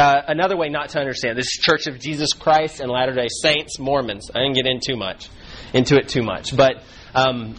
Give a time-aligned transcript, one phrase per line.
[0.00, 3.78] uh, another way not to understand this Church of Jesus Christ and Latter Day Saints,
[3.78, 4.30] Mormons.
[4.34, 5.28] I didn't get in too much
[5.74, 6.82] into it too much, but
[7.14, 7.54] um,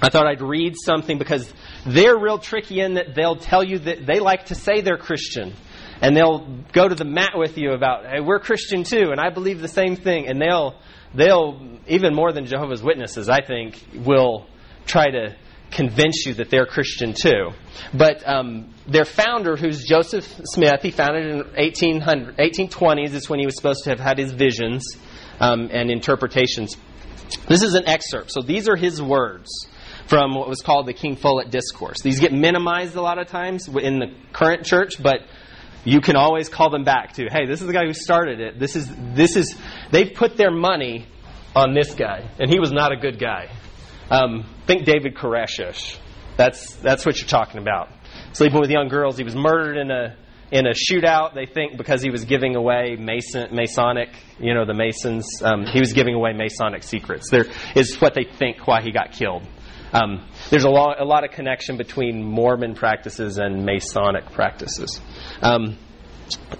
[0.00, 1.52] I thought I'd read something because
[1.86, 5.54] they're real tricky in that they'll tell you that they like to say they're Christian.
[6.02, 9.28] And they'll go to the mat with you about, hey, we're Christian too, and I
[9.28, 10.28] believe the same thing.
[10.28, 10.80] And they'll,
[11.14, 14.46] they'll, even more than Jehovah's Witnesses, I think, will
[14.86, 15.36] try to
[15.70, 17.50] convince you that they're Christian too.
[17.94, 23.46] But um, their founder, who's Joseph Smith, he founded in 1800, 1820s, is when he
[23.46, 24.84] was supposed to have had his visions
[25.38, 26.76] um, and interpretations.
[27.48, 28.32] This is an excerpt.
[28.32, 29.48] So these are his words
[30.06, 32.02] from what was called the King Follett Discourse.
[32.02, 35.20] These get minimized a lot of times in the current church, but
[35.84, 38.58] you can always call them back to, hey, this is the guy who started it.
[38.58, 39.54] This is this is
[39.90, 41.06] they've put their money
[41.54, 43.48] on this guy, and he was not a good guy.
[44.10, 45.98] Um, think David Koresh.
[46.36, 47.88] That's that's what you're talking about.
[48.32, 49.16] Sleeping with young girls.
[49.16, 50.16] He was murdered in a
[50.50, 51.34] in a shootout.
[51.34, 55.26] They think because he was giving away Mason, Masonic, you know, the Masons.
[55.42, 57.30] Um, he was giving away Masonic secrets.
[57.30, 59.46] There is what they think why he got killed.
[59.92, 65.00] Um, there's a lot, a lot of connection between Mormon practices and Masonic practices.
[65.42, 65.76] Um,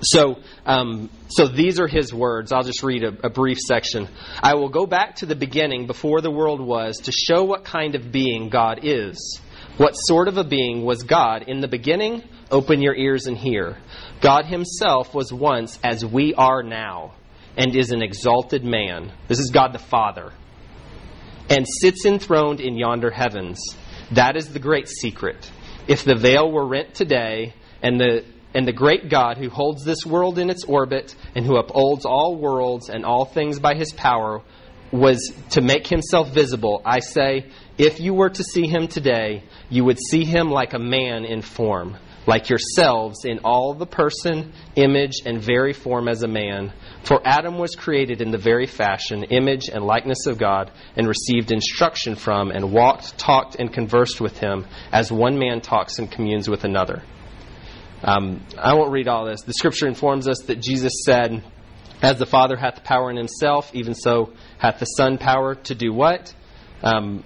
[0.03, 2.53] so, um, so these are his words.
[2.53, 4.09] I'll just read a, a, brief section.
[4.43, 7.95] I will go back to the beginning before the world was to show what kind
[7.95, 9.41] of being God is.
[9.77, 12.23] What sort of a being was God in the beginning?
[12.51, 13.79] Open your ears and hear.
[14.21, 17.15] God himself was once as we are now
[17.57, 19.13] and is an exalted man.
[19.29, 20.33] This is God the Father
[21.51, 23.61] and sits enthroned in yonder heavens.
[24.13, 25.51] That is the great secret.
[25.89, 30.05] If the veil were rent today, and the and the great God who holds this
[30.05, 34.43] world in its orbit and who upholds all worlds and all things by his power
[34.93, 37.47] was to make himself visible, I say,
[37.79, 41.43] if you were to see him today, you would see him like a man in
[41.43, 46.73] form, like yourselves in all the person, image, and very form as a man.
[47.05, 51.53] For Adam was created in the very fashion, image, and likeness of God, and received
[51.53, 56.51] instruction from, and walked, talked, and conversed with him, as one man talks and communes
[56.51, 57.03] with another.
[58.03, 59.43] Um, I won't read all this.
[59.43, 61.43] The scripture informs us that Jesus said,
[62.03, 65.93] As the Father hath power in himself, even so hath the Son power to do
[65.93, 66.35] what?
[66.83, 67.25] Um,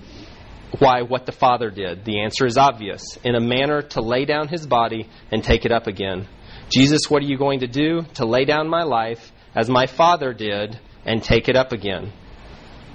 [0.78, 2.04] why, what the Father did.
[2.04, 5.70] The answer is obvious in a manner to lay down his body and take it
[5.70, 6.26] up again.
[6.68, 8.02] Jesus, what are you going to do?
[8.14, 12.12] To lay down my life as my father did, and take it up again.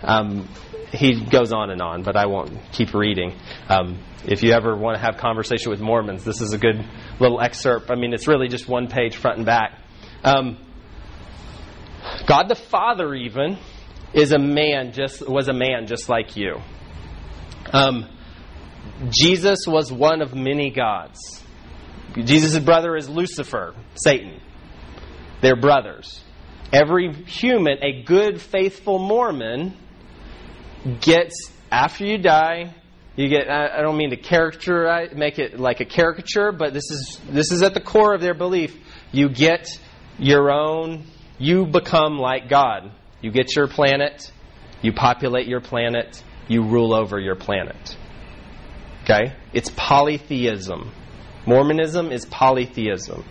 [0.02, 0.48] Um,
[0.92, 3.38] he goes on and on, but I won't keep reading.
[3.68, 6.84] Um, if you ever want to have conversation with Mormons, this is a good
[7.20, 7.92] little excerpt.
[7.92, 9.80] I mean, it's really just one page front and back.
[10.24, 10.58] Um,
[12.26, 13.58] God the Father, even,
[14.14, 16.60] is a man just was a man just like you.
[17.72, 18.10] Um,
[19.12, 21.44] Jesus was one of many gods.
[22.16, 24.42] Jesus' brother is Lucifer, Satan.
[25.42, 26.24] They're brothers
[26.72, 29.76] every human, a good, faithful Mormon,
[31.02, 32.74] gets, after you die,
[33.16, 37.20] you get, I don't mean to caricature, make it like a caricature, but this is,
[37.30, 38.76] this is at the core of their belief.
[39.12, 39.68] You get
[40.18, 41.04] your own,
[41.38, 42.92] you become like God.
[43.22, 44.32] You get your planet,
[44.82, 47.98] you populate your planet, you rule over your planet.
[49.04, 49.34] Okay?
[49.54, 50.92] It's polytheism.
[51.46, 53.26] Mormonism is polytheism.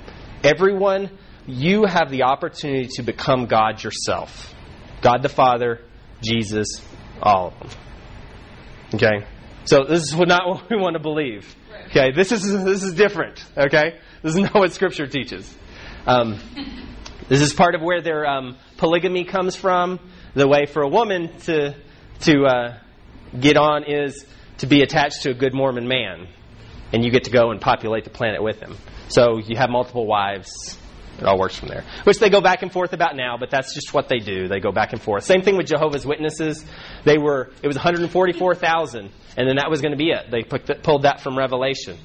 [0.44, 1.10] Everyone
[1.46, 4.54] you have the opportunity to become God yourself.
[5.00, 5.80] God the Father,
[6.20, 6.84] Jesus,
[7.22, 7.80] all of them.
[8.94, 9.26] Okay?
[9.64, 11.54] So this is not what we want to believe.
[11.86, 12.12] Okay?
[12.12, 13.44] This is this is different.
[13.56, 13.98] Okay?
[14.22, 15.52] This is not what Scripture teaches.
[16.06, 16.38] Um,
[17.28, 20.00] this is part of where their um, polygamy comes from.
[20.34, 21.74] The way for a woman to
[22.20, 22.78] to uh,
[23.38, 24.24] get on is
[24.58, 26.28] to be attached to a good Mormon man,
[26.92, 28.76] and you get to go and populate the planet with him.
[29.08, 30.78] So you have multiple wives
[31.18, 31.84] it all works from there.
[32.04, 34.48] Which they go back and forth about now, but that's just what they do.
[34.48, 35.24] They go back and forth.
[35.24, 36.64] Same thing with Jehovah's Witnesses.
[37.04, 40.30] They were it was 144,000, and then that was going to be it.
[40.30, 41.98] They the, pulled that from Revelation.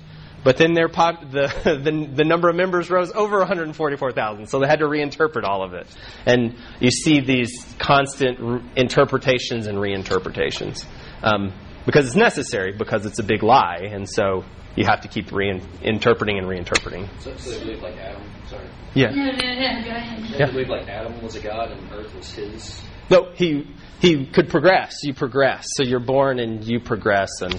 [0.44, 4.68] But then their pop, the, the the number of members rose over 144,000, so they
[4.68, 5.88] had to reinterpret all of it.
[6.25, 10.86] And you see these constant re- interpretations and reinterpretations
[11.21, 11.54] um,
[11.86, 14.44] because it's necessary because it's a big lie, and so
[14.75, 17.08] you have to keep reinterpreting and reinterpreting.
[17.20, 18.24] So, so they believe like Adam.
[18.48, 18.68] Sorry.
[18.94, 19.10] Yeah.
[19.12, 20.34] No, no, no, go ahead.
[20.34, 22.81] They believe like Adam was a god and Earth was his.
[23.10, 23.68] No, he
[24.00, 24.98] he could progress.
[25.04, 27.42] You progress, so you're born and you progress.
[27.42, 27.56] And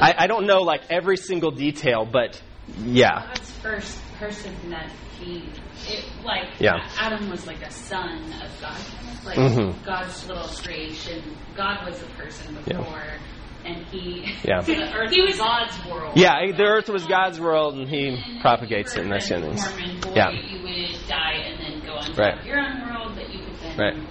[0.00, 2.40] I, I don't know like every single detail, but
[2.78, 4.90] yeah, God's first person that
[5.20, 5.48] he,
[5.88, 6.88] it, like, Yeah.
[6.98, 9.84] Adam was like a son of God, kind of like Mhm.
[9.84, 11.22] God's little creation.
[11.56, 12.78] God was a person Yeah.
[13.64, 14.60] Before, and he, Yeah.
[14.60, 16.12] the earth He was was God's world.
[16.16, 16.52] yeah.
[16.56, 20.04] The earth was God's world, and He propagates it, and that's the Mormon things.
[20.06, 20.30] boy, Yeah.
[20.30, 21.08] you would
[22.14, 22.36] to Right.
[22.36, 23.78] have your own world that you could then.
[23.78, 24.08] Right.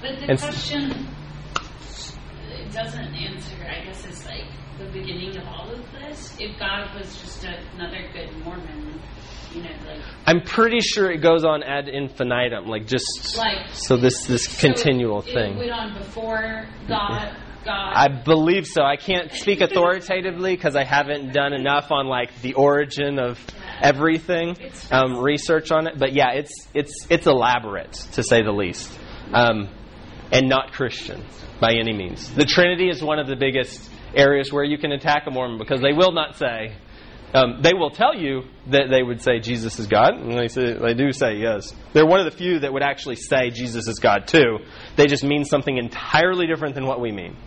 [0.00, 1.08] But the And question
[2.50, 3.56] it doesn't answer.
[3.68, 4.44] I guess it's like
[4.78, 6.36] the beginning of all of this.
[6.40, 9.00] If God was just another good Mormon,
[9.54, 13.96] you know, like I'm pretty sure it goes on ad infinitum, like just like so
[13.96, 15.58] this this so continual it thing.
[15.58, 17.36] went on before God.
[17.64, 17.92] God.
[17.94, 18.82] I believe so.
[18.82, 23.38] I can't speak authoritatively because I haven't done enough on like the origin of
[23.80, 24.56] everything,
[24.90, 25.98] um, research on it.
[25.98, 28.90] But yeah, it's it's it's elaborate to say the least,
[29.32, 29.68] um,
[30.32, 31.24] and not Christian
[31.60, 32.32] by any means.
[32.34, 35.80] The Trinity is one of the biggest areas where you can attack a Mormon because
[35.80, 36.76] they will not say.
[37.34, 40.74] Um, they will tell you that they would say Jesus is God, and they say
[40.74, 41.74] they do say yes.
[41.94, 44.58] They're one of the few that would actually say Jesus is God too.
[44.96, 47.38] They just mean something entirely different than what we mean.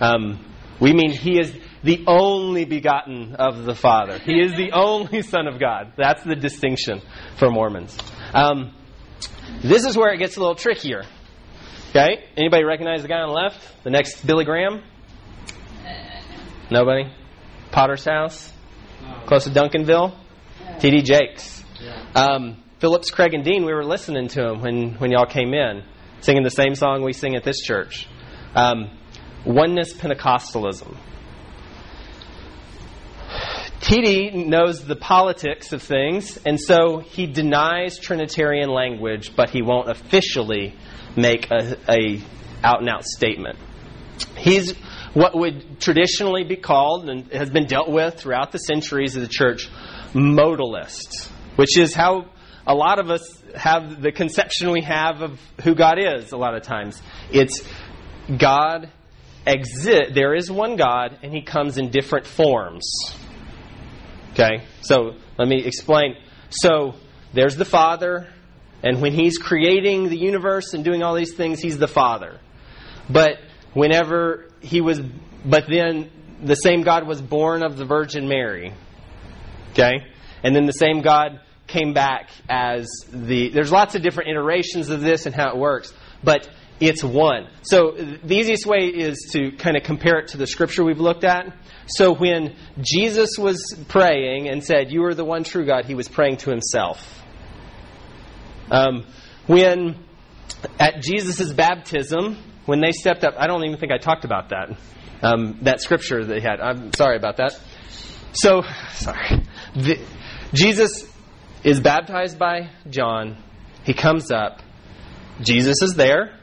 [0.00, 0.44] Um,
[0.80, 4.18] we mean He is the only begotten of the Father.
[4.18, 5.92] He is the only Son of God.
[5.96, 7.02] That's the distinction
[7.38, 7.96] for Mormons.
[8.32, 8.74] Um,
[9.62, 11.04] this is where it gets a little trickier.
[11.90, 13.84] Okay, anybody recognize the guy on the left?
[13.84, 14.82] The next Billy Graham?
[16.70, 17.04] Nobody.
[17.70, 18.52] Potter's House,
[19.26, 20.16] close to Duncanville.
[20.80, 21.02] T.D.
[21.02, 21.62] Jakes.
[22.14, 23.64] Um, Phillips, Craig, and Dean.
[23.64, 25.84] We were listening to him when when y'all came in,
[26.20, 28.08] singing the same song we sing at this church.
[28.54, 28.90] Um,
[29.44, 30.96] oneness Pentecostalism.
[33.80, 39.90] TD knows the politics of things, and so he denies Trinitarian language, but he won't
[39.90, 40.74] officially
[41.16, 42.22] make a, a
[42.62, 43.58] out and out statement.
[44.36, 44.72] He's
[45.12, 49.28] what would traditionally be called and has been dealt with throughout the centuries of the
[49.28, 49.68] church
[50.12, 52.26] modalist, which is how
[52.66, 56.54] a lot of us have the conception we have of who God is a lot
[56.54, 57.00] of times.
[57.30, 57.62] It's
[58.38, 58.90] God
[59.46, 62.84] exist there is one God and he comes in different forms.
[64.32, 64.64] Okay?
[64.82, 66.16] So let me explain.
[66.50, 66.94] So
[67.32, 68.28] there's the Father,
[68.82, 72.40] and when he's creating the universe and doing all these things, he's the Father.
[73.08, 73.38] But
[73.72, 75.00] whenever he was
[75.44, 76.10] but then
[76.42, 78.72] the same God was born of the Virgin Mary.
[79.72, 80.04] Okay?
[80.42, 85.00] And then the same God came back as the there's lots of different iterations of
[85.00, 85.92] this and how it works,
[86.22, 86.48] but
[86.88, 87.48] it's one.
[87.62, 91.24] So the easiest way is to kind of compare it to the scripture we've looked
[91.24, 91.54] at.
[91.86, 96.08] So when Jesus was praying and said, You are the one true God, he was
[96.08, 97.22] praying to himself.
[98.70, 99.06] Um,
[99.46, 100.04] when
[100.78, 104.76] at Jesus' baptism, when they stepped up, I don't even think I talked about that.
[105.22, 106.60] Um, that scripture they had.
[106.60, 107.58] I'm sorry about that.
[108.32, 109.42] So, sorry.
[109.74, 110.00] The,
[110.52, 111.10] Jesus
[111.62, 113.42] is baptized by John.
[113.84, 114.60] He comes up.
[115.40, 116.38] Jesus is there.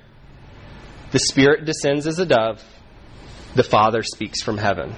[1.11, 2.63] The Spirit descends as a dove.
[3.55, 4.95] The Father speaks from heaven.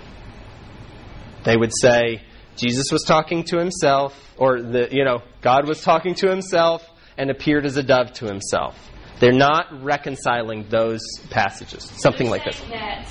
[1.44, 2.22] They would say
[2.56, 6.88] Jesus was talking to himself, or the you know God was talking to himself
[7.18, 8.78] and appeared as a dove to himself.
[9.20, 11.92] They're not reconciling those passages.
[11.98, 12.60] Something like this.
[12.70, 13.08] That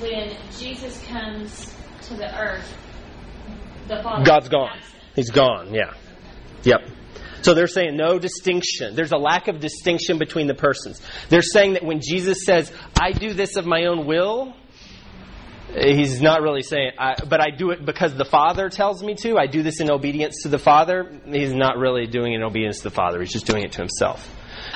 [0.00, 2.76] when Jesus comes to the earth,
[3.88, 4.70] the Father God's gone.
[4.76, 5.02] absent.
[5.16, 5.74] He's gone.
[5.74, 5.94] Yeah.
[6.64, 6.80] Yep.
[7.44, 8.94] So they're saying no distinction.
[8.94, 11.02] There's a lack of distinction between the persons.
[11.28, 14.54] They're saying that when Jesus says, "I do this of my own will,"
[15.76, 19.36] he's not really saying, I, "But I do it because the Father tells me to."
[19.36, 21.20] I do this in obedience to the Father.
[21.30, 23.20] He's not really doing it in obedience to the Father.
[23.20, 24.26] He's just doing it to himself.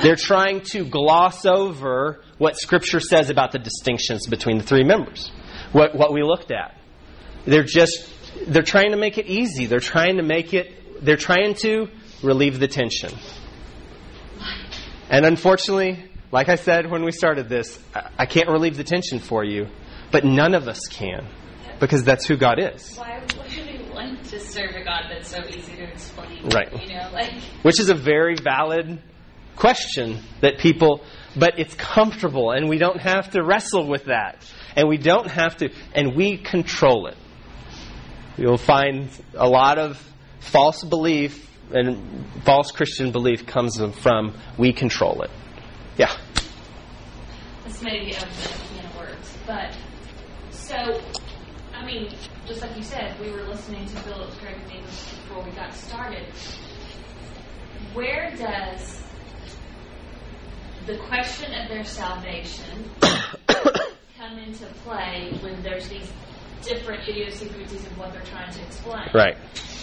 [0.02, 5.30] They're trying to gloss over what Scripture says about the distinctions between the three members.
[5.72, 6.76] What what we looked at.
[7.46, 8.10] They're just
[8.46, 9.64] they're trying to make it easy.
[9.64, 11.88] They're trying to make it they're trying to
[12.22, 13.12] relieve the tension.
[15.10, 17.78] And unfortunately, like I said when we started this,
[18.18, 19.68] I- can't relieve the tension for you,
[20.10, 21.26] but none of us can
[21.80, 22.96] because that's who God is.
[22.96, 26.48] Why would we want to serve a God that's so easy to explain?
[26.48, 26.70] Right.
[26.72, 27.32] You know, like
[27.62, 29.00] Which is a very valid
[29.56, 31.02] question that people
[31.36, 34.44] but it's comfortable and we don't have to wrestle with that.
[34.76, 37.16] And we don't have to and we control it.
[38.36, 40.02] You'll find a lot of
[40.40, 45.30] false belief and false Christian belief comes from we control it.
[45.96, 46.14] Yeah.
[47.64, 49.76] this may be a can of words, but
[50.50, 51.00] so
[51.74, 52.10] I mean,
[52.46, 56.26] just like you said, we were listening to Philip's and Davis before we got started.
[57.94, 59.00] Where does
[60.86, 62.90] the question of their salvation
[64.18, 66.10] come into play when there's these
[66.62, 69.08] different idiosyncrasies of what they're trying to explain?
[69.14, 69.36] Right.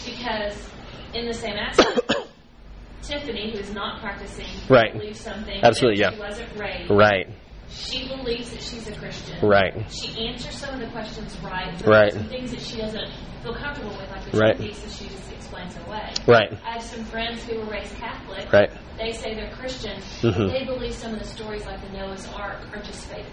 [0.05, 0.69] Because
[1.15, 2.11] in the same aspect,
[3.03, 4.93] Tiffany, who's not practicing, Right.
[4.93, 5.59] believes something.
[5.63, 6.15] Absolutely, that yeah.
[6.15, 6.89] She wasn't raised.
[6.91, 7.27] Right.
[7.69, 9.47] she believes that she's a Christian.
[9.47, 9.73] Right.
[9.91, 11.73] She answers some of the questions right.
[11.79, 12.13] but Right.
[12.13, 13.09] Some things that she doesn't
[13.43, 14.57] feel comfortable with, like the Right.
[14.57, 14.57] right.
[14.59, 16.13] pieces, she just explains away.
[16.27, 16.51] Right.
[16.65, 18.51] I have some friends who were raised Catholic.
[18.51, 18.71] Right.
[18.97, 19.99] They say they're Christian.
[20.21, 20.51] Mhm.
[20.51, 23.27] They believe some of the stories, like the Noah's Ark, are just fables.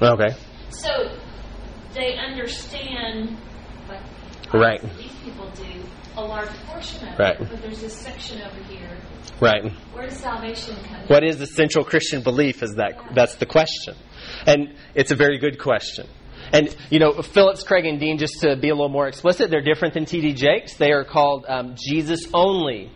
[0.00, 0.34] Okay.
[0.70, 1.16] So
[1.94, 3.36] they understand,
[3.88, 4.00] like
[4.52, 4.80] Right.
[4.98, 5.82] these people do,
[6.16, 7.40] a large portion of Right.
[7.40, 7.48] it.
[7.50, 8.88] But there's this section over here.
[9.40, 9.70] Right.
[9.92, 11.00] Where does salvation come?
[11.08, 12.62] What is essential Christian belief?
[12.62, 13.94] Is that that's the question,
[14.46, 16.06] and it's a very good question.
[16.52, 19.60] And you know, Phillips, Craig, and Dean, just to be a little more explicit, they're
[19.64, 20.34] different than T.D.
[20.34, 20.76] Jakes.
[20.76, 22.90] They are called um, Jesus only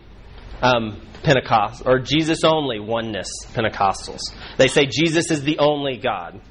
[0.61, 4.21] um, Pentecost or Jesus only oneness Pentecostals.
[4.57, 6.41] They say Jesus is the only God.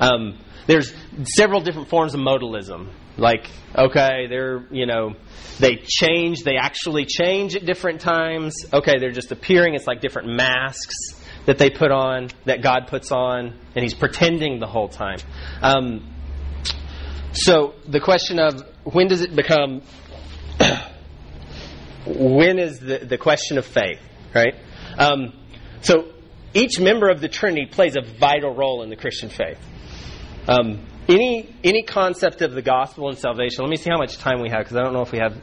[0.00, 0.92] Um, there's
[1.36, 2.90] several different forms of modalism.
[3.18, 5.14] Like, okay, they're, you know,
[5.58, 8.54] they change, they actually change at different times.
[8.72, 9.74] Okay, they're just appearing.
[9.74, 10.94] It's like different masks
[11.46, 15.18] that they put on, that God puts on, and He's pretending the whole time.
[15.62, 16.12] Um,
[17.32, 19.82] so the question of when does it become,
[22.06, 24.00] when is the, the question of faith,
[24.34, 24.54] right?
[24.98, 25.32] Um,
[25.80, 26.12] so
[26.52, 29.58] each member of the Trinity plays a vital role in the Christian faith.
[30.48, 33.64] Um, any any concept of the gospel and salvation.
[33.64, 35.36] Let me see how much time we have because I don't know if we have.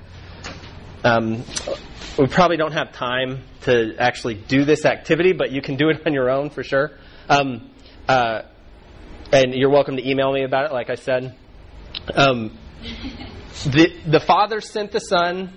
[1.03, 1.43] Um,
[2.17, 6.01] we probably don't have time to actually do this activity, but you can do it
[6.05, 6.91] on your own for sure.
[7.29, 7.69] Um,
[8.07, 8.43] uh,
[9.31, 11.35] and you're welcome to email me about it, like I said.
[12.13, 12.57] Um,
[13.65, 15.53] the the Father sent the Son.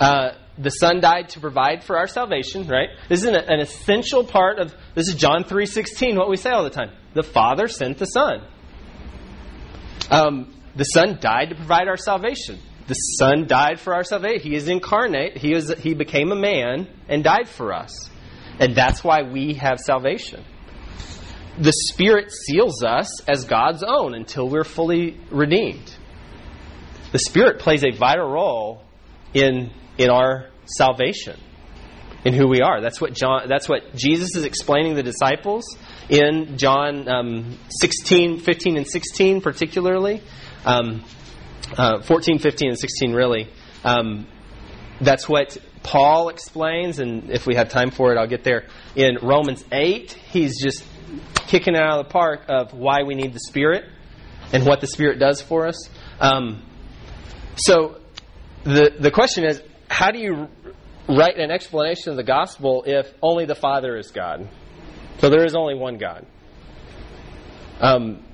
[0.00, 2.66] Uh, the Son died to provide for our salvation.
[2.66, 2.88] Right.
[3.08, 4.74] This is an, an essential part of.
[4.94, 6.16] This is John three sixteen.
[6.16, 6.92] What we say all the time.
[7.14, 8.42] The Father sent the Son.
[10.10, 12.58] Um, the Son died to provide our salvation.
[12.86, 14.40] The Son died for our salvation.
[14.40, 15.36] He is incarnate.
[15.36, 18.10] He is he became a man and died for us,
[18.60, 20.44] and that's why we have salvation.
[21.58, 25.96] The Spirit seals us as God's own until we're fully redeemed.
[27.12, 28.84] The Spirit plays a vital role
[29.34, 31.40] in in our salvation,
[32.26, 32.80] in who we are.
[32.80, 33.48] That's what John.
[33.48, 35.64] That's what Jesus is explaining the disciples
[36.08, 40.20] in John um, 16, 15, and 16, particularly.
[40.64, 41.04] Um,
[41.78, 43.48] uh, 14, 15, and 16, really.
[43.84, 44.26] Um,
[45.00, 48.66] that's what Paul explains, and if we have time for it, I'll get there.
[48.96, 50.84] In Romans 8, he's just
[51.46, 53.84] kicking it out of the park of why we need the Spirit
[54.52, 55.88] and what the Spirit does for us.
[56.18, 56.64] Um,
[57.54, 58.00] so
[58.64, 60.48] the, the question is how do you
[61.08, 64.48] write an explanation of the gospel if only the Father is God?
[65.18, 66.26] So there is only one God.
[67.80, 68.24] Um,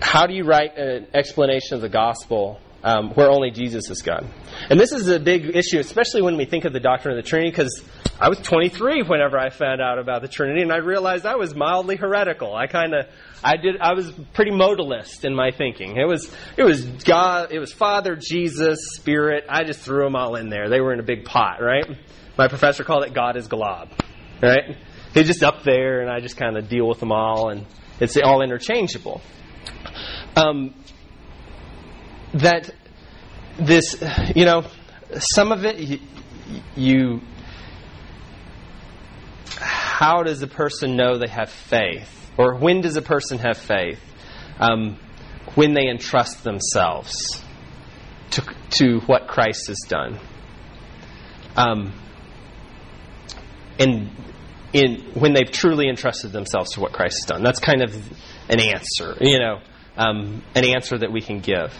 [0.00, 4.26] how do you write an explanation of the gospel um, where only Jesus is God?
[4.68, 7.28] And this is a big issue, especially when we think of the doctrine of the
[7.28, 7.82] Trinity, because
[8.18, 11.54] I was 23 whenever I found out about the Trinity, and I realized I was
[11.54, 12.54] mildly heretical.
[12.54, 13.06] I kind of,
[13.44, 15.96] I did, I was pretty modalist in my thinking.
[15.96, 19.44] It was, it was God, it was Father, Jesus, Spirit.
[19.48, 20.68] I just threw them all in there.
[20.68, 21.86] They were in a big pot, right?
[22.38, 23.90] My professor called it God is glob,
[24.42, 24.76] right?
[25.12, 27.66] He's just up there, and I just kind of deal with them all, and
[28.00, 29.20] it's all interchangeable.
[30.36, 30.74] Um,
[32.34, 32.70] that
[33.58, 34.02] this,
[34.34, 34.64] you know,
[35.18, 35.98] some of it you,
[36.76, 37.20] you.
[39.56, 44.00] How does a person know they have faith, or when does a person have faith?
[44.58, 44.98] Um,
[45.54, 47.42] when they entrust themselves
[48.30, 50.18] to to what Christ has done.
[51.56, 51.92] Um,
[53.78, 54.10] and
[54.72, 57.42] in when they've truly entrusted themselves to what Christ has done.
[57.42, 57.94] That's kind of
[58.48, 59.60] an answer, you know,
[59.96, 61.74] um, an answer that we can give.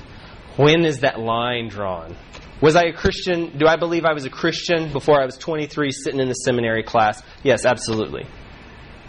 [0.60, 2.14] When is that line drawn?
[2.60, 3.56] Was I a Christian?
[3.56, 6.82] Do I believe I was a Christian before I was 23 sitting in the seminary
[6.82, 7.22] class?
[7.42, 8.26] Yes, absolutely.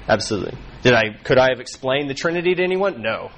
[0.08, 0.58] Absolutely.
[0.82, 3.02] Did I could I have explained the Trinity to anyone?
[3.02, 3.32] No.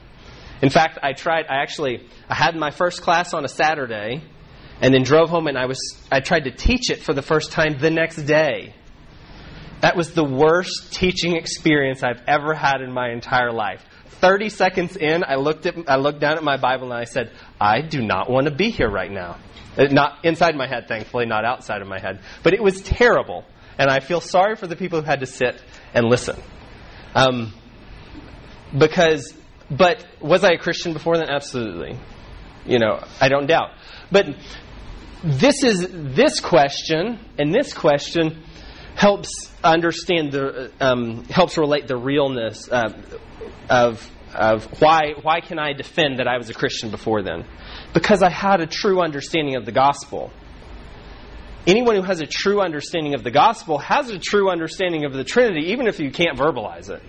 [0.61, 4.21] In fact, I tried I actually I had my first class on a Saturday
[4.79, 5.79] and then drove home and I was
[6.11, 8.75] I tried to teach it for the first time the next day.
[9.81, 13.83] That was the worst teaching experience I've ever had in my entire life.
[14.21, 17.31] 30 seconds in, I looked at I looked down at my Bible and I said,
[17.59, 19.37] "I do not want to be here right now."
[19.77, 22.19] Uh, Not inside my head, thankfully, not outside of my head.
[22.43, 23.43] But it was terrible,
[23.77, 25.61] and I feel sorry for the people who had to sit
[25.93, 26.39] and listen.
[27.15, 27.53] Um,
[28.77, 29.33] because,
[29.69, 31.29] but was I a Christian before then?
[31.29, 31.97] Absolutely.
[32.65, 33.71] You know, I don't doubt.
[34.11, 34.27] But
[35.23, 38.43] this is this question, and this question
[38.95, 42.93] helps understand the um, helps relate the realness uh,
[43.69, 47.45] of of why why can I defend that I was a Christian before then?
[47.93, 50.31] Because I had a true understanding of the gospel.
[51.65, 55.23] Anyone who has a true understanding of the gospel has a true understanding of the
[55.23, 57.01] Trinity, even if you can't verbalize it.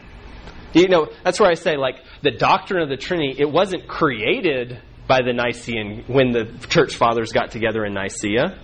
[0.74, 4.80] You know, that's where I say, like, the doctrine of the Trinity, it wasn't created
[5.06, 8.58] by the Nicene when the church fathers got together in Nicaea.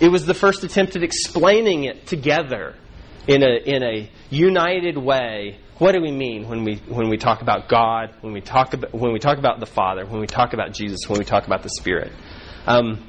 [0.00, 2.74] It was the first attempt at explaining it together
[3.26, 5.58] in a, in a united way.
[5.78, 8.94] What do we mean when we, when we talk about God, when we talk about,
[8.94, 11.64] when we talk about the Father, when we talk about Jesus, when we talk about
[11.64, 12.12] the Spirit?
[12.66, 13.04] Um,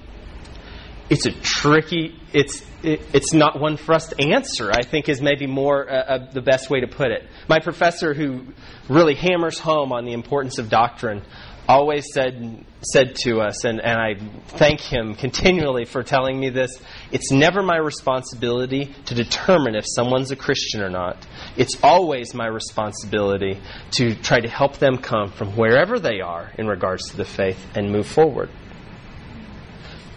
[1.07, 5.21] it's a tricky, it's, it, it's not one for us to answer, I think is
[5.21, 7.23] maybe more uh, uh, the best way to put it.
[7.47, 8.47] My professor, who
[8.89, 11.21] really hammers home on the importance of doctrine,
[11.67, 14.13] always said said to us, and, and I
[14.57, 16.79] thank him continually for telling me this.
[17.11, 21.25] It's never my responsibility to determine if someone's a Christian or not.
[21.57, 23.59] It's always my responsibility
[23.93, 27.57] to try to help them come from wherever they are in regards to the faith
[27.75, 28.49] and move forward.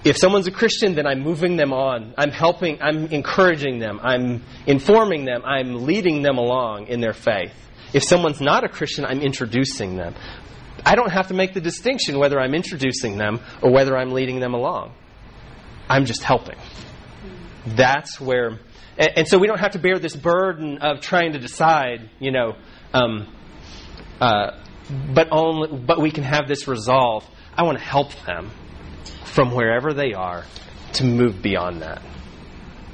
[0.04, 2.14] If someone's a Christian, then I'm moving them on.
[2.16, 7.52] I'm helping, I'm encouraging them, I'm informing them, I'm leading them along in their faith.
[7.92, 10.14] If someone's not a Christian, I'm introducing them.
[10.88, 14.40] I don't have to make the distinction whether I'm introducing them or whether I'm leading
[14.40, 14.94] them along.
[15.86, 16.56] I'm just helping.
[17.66, 18.58] That's where,
[18.96, 22.30] and, and so we don't have to bear this burden of trying to decide, you
[22.30, 22.56] know,
[22.94, 23.30] um,
[24.18, 24.52] uh,
[25.14, 27.22] but only, but we can have this resolve.
[27.54, 28.50] I want to help them
[29.26, 30.44] from wherever they are
[30.94, 32.00] to move beyond that.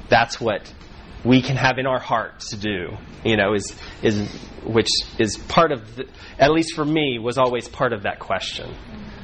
[0.09, 0.69] That's what
[1.25, 2.95] we can have in our heart to do.
[3.23, 4.29] You know, is is
[4.63, 4.89] which
[5.19, 6.07] is part of, the,
[6.39, 8.73] at least for me, was always part of that question.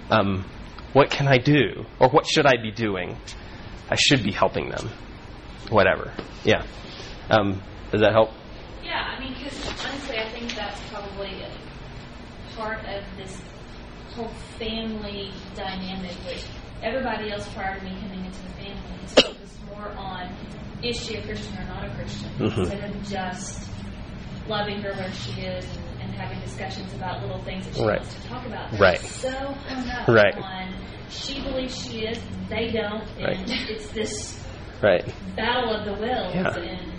[0.10, 0.50] Um,
[0.94, 3.18] what can I do, or what should I be doing?
[3.90, 4.90] I should be helping them.
[5.70, 6.14] Whatever.
[6.44, 6.66] Yeah.
[7.30, 8.32] Um, does that help?
[8.84, 11.46] Yeah, I mean, because honestly, I think that's probably
[12.58, 13.42] part of this
[14.16, 16.44] whole family dynamic, which
[16.82, 20.36] everybody else prior to me coming into the family focused more on
[20.84, 22.58] is she a Christian or not a Christian, Mhm.
[22.58, 23.70] instead of just
[24.48, 28.00] loving her where she is and, and having discussions about little things that she Right.
[28.00, 28.80] wants to talk about.
[28.80, 29.00] Right.
[29.00, 30.36] So hung up Right.
[30.36, 30.74] on
[31.10, 32.20] she believes she is,
[32.50, 33.70] they don't, and Right.
[33.70, 34.42] it's this
[34.82, 35.06] Right.
[35.36, 36.34] battle of the wills.
[36.34, 36.58] Yeah.
[36.58, 36.92] And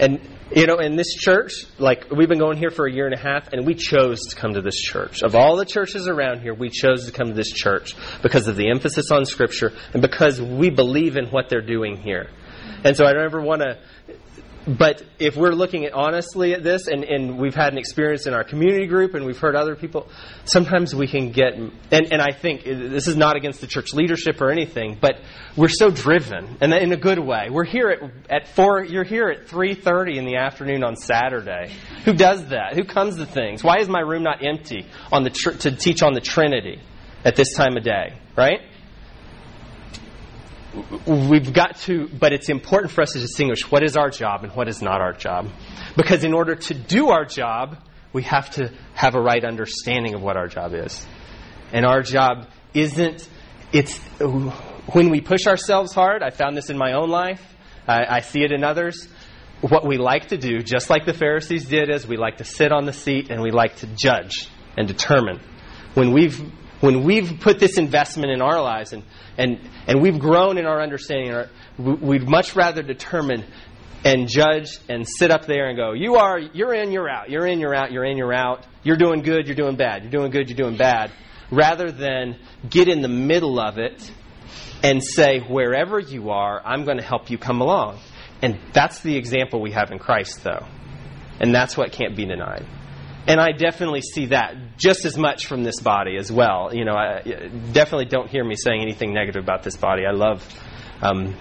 [0.00, 0.20] And
[0.54, 3.18] you know, in this church, like we've been going here for a year and a
[3.18, 5.22] half, and we chose to come to this church.
[5.22, 8.54] Of all the churches around here, we chose to come to this church because of
[8.56, 12.28] the emphasis on Scripture and because we believe in what they're doing here.
[12.84, 13.78] And so I don't ever want to.
[14.66, 18.34] But if we're looking at honestly at this, and, and we've had an experience in
[18.34, 20.08] our community group, and we've heard other people,
[20.44, 21.54] sometimes we can get.
[21.54, 25.14] And, and I think uh, this is not against the church leadership or anything, but
[25.56, 27.48] we're so driven, and in a good way.
[27.50, 28.84] We're here at, at four.
[28.84, 31.72] You're here at three thirty in the afternoon on Saturday.
[32.04, 32.74] Who does that?
[32.74, 33.64] Who comes to things?
[33.64, 36.78] Why is my room not empty on the tr- to teach on the Trinity
[37.24, 38.20] at this time of day?
[38.36, 38.60] Right?
[41.06, 44.52] We've got to, but it's important for us to distinguish what is our job and
[44.54, 45.48] what is not our job.
[45.96, 47.78] Because in order to do our job,
[48.12, 51.06] we have to have a right understanding of what our job is.
[51.72, 53.28] And our job isn't,
[53.72, 53.98] it's,
[54.92, 57.42] when we push ourselves hard, I found this in my own life,
[57.86, 59.08] I, I see it in others.
[59.60, 62.72] What we like to do, just like the Pharisees did, is we like to sit
[62.72, 65.40] on the seat and we like to judge and determine.
[65.94, 66.40] When we've
[66.80, 69.02] when we've put this investment in our lives and,
[69.36, 73.44] and, and we've grown in our understanding, our, we'd much rather determine
[74.04, 77.46] and judge and sit up there and go, you are, you're in, you're out, you're
[77.46, 80.30] in, you're out, you're in, you're out, you're doing good, you're doing bad, you're doing
[80.30, 81.10] good, you're doing bad,
[81.50, 82.38] rather than
[82.68, 84.10] get in the middle of it
[84.82, 87.98] and say, wherever you are, I'm going to help you come along.
[88.40, 90.64] And that's the example we have in Christ, though.
[91.40, 92.64] And that's what can't be denied.
[93.28, 96.74] And I definitely see that just as much from this body as well.
[96.74, 97.20] You know, I
[97.72, 100.06] definitely don't hear me saying anything negative about this body.
[100.06, 100.42] I love
[101.02, 101.36] um,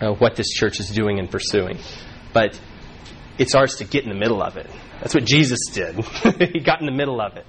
[0.00, 1.78] uh, what this church is doing and pursuing.
[2.32, 2.60] But
[3.38, 4.70] it's ours to get in the middle of it.
[5.00, 5.96] That's what Jesus did.
[6.52, 7.46] he got in the middle of it.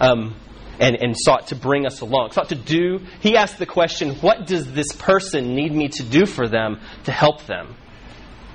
[0.00, 0.34] Um,
[0.80, 2.32] and, and sought to bring us along.
[2.32, 6.26] Sought to do, he asked the question, what does this person need me to do
[6.26, 7.76] for them to help them?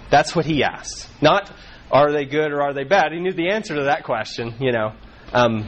[0.09, 1.07] That's what he asked.
[1.21, 1.51] Not,
[1.91, 3.11] are they good or are they bad?
[3.11, 4.93] He knew the answer to that question, you know.
[5.33, 5.63] Um,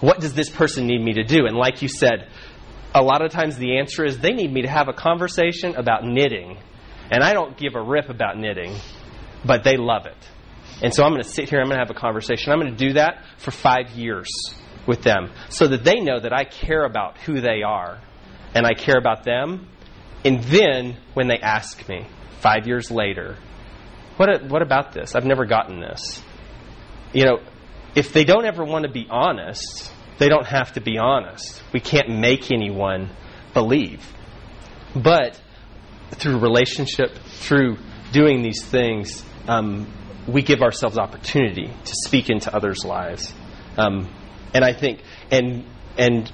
[0.00, 1.46] what does this person need me to do?
[1.46, 2.28] And like you said,
[2.94, 6.04] a lot of times the answer is they need me to have a conversation about
[6.04, 6.58] knitting.
[7.10, 8.76] And I don't give a rip about knitting,
[9.44, 10.16] but they love it.
[10.82, 12.52] And so I'm going to sit here, I'm going to have a conversation.
[12.52, 14.28] I'm going to do that for five years
[14.86, 18.00] with them so that they know that I care about who they are
[18.54, 19.68] and I care about them.
[20.24, 22.06] And then when they ask me
[22.40, 23.36] five years later,
[24.16, 25.14] what, what about this?
[25.14, 26.22] I've never gotten this.
[27.12, 27.38] You know,
[27.94, 31.62] if they don't ever want to be honest, they don't have to be honest.
[31.72, 33.10] We can't make anyone
[33.52, 34.04] believe.
[34.94, 35.40] But
[36.12, 37.78] through relationship, through
[38.12, 39.92] doing these things, um,
[40.26, 43.32] we give ourselves opportunity to speak into others' lives
[43.76, 44.08] Um,
[44.54, 45.00] and I think,
[45.30, 45.64] and
[45.98, 46.30] and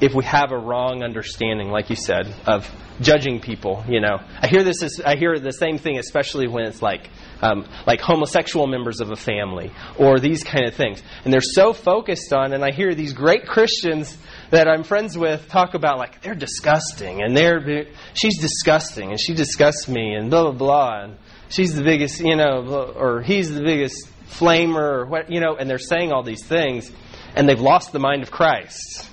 [0.00, 2.66] if we have a wrong understanding, like you said, of
[3.00, 4.82] judging people, you know, I hear this.
[4.82, 7.08] As, I hear the same thing, especially when it's like
[7.42, 11.72] um, like homosexual members of a family or these kind of things, and they're so
[11.72, 12.52] focused on.
[12.52, 14.16] And I hear these great Christians
[14.50, 19.34] that I'm friends with talk about like they're disgusting and they're she's disgusting and she
[19.34, 21.16] disgusts me and blah blah blah and
[21.48, 25.68] she's the biggest, you know, or he's the biggest flamer or what, you know, and
[25.68, 26.90] they're saying all these things
[27.34, 29.08] and they've lost the mind of Christ.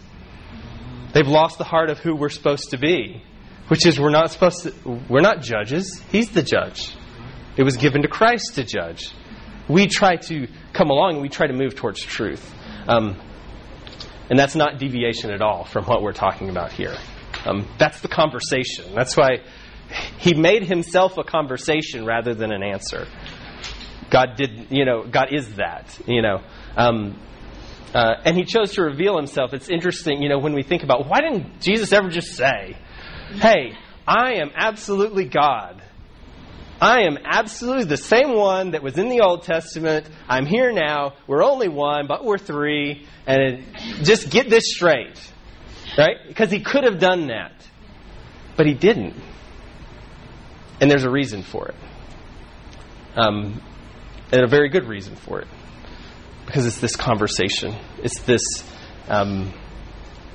[1.14, 3.24] They've lost the heart of who we're supposed to be,
[3.68, 4.74] which is we're not supposed to,
[5.10, 6.02] we're not judges.
[6.10, 6.94] He's the judge.
[7.58, 9.12] It was given to Christ to judge.
[9.68, 12.54] We try to come along and we try to move towards truth.
[12.88, 13.20] Um,
[14.30, 16.96] and that's not deviation at all from what we're talking about here.
[17.46, 18.94] Um, that's the conversation.
[18.94, 19.40] That's why
[20.18, 23.08] he made himself a conversation rather than an answer.
[24.10, 26.42] God did, you know, God is that, you know.
[26.76, 27.20] Um,
[27.94, 29.54] uh, and he chose to reveal himself.
[29.54, 32.78] It's interesting, you know, when we think about why didn't Jesus ever just say,
[33.36, 33.74] hey,
[34.08, 35.82] I am absolutely God.
[36.80, 40.08] I am absolutely the same one that was in the Old Testament.
[40.30, 41.16] I'm here now.
[41.26, 43.08] We're only one, but we're three.
[43.26, 43.64] And it,
[44.04, 45.20] just get this straight.
[45.98, 46.18] Right?
[46.28, 47.54] Because he could have done that.
[48.56, 49.16] But he didn't.
[50.80, 51.76] And there's a reason for it.
[53.16, 53.62] Um,
[54.32, 55.48] and a very good reason for it.
[56.46, 57.76] Because it's this conversation.
[58.04, 58.44] It's this,
[59.08, 59.52] um,